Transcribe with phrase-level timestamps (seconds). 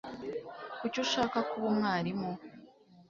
[0.79, 2.31] Kuki ushaka kuba umwarimu?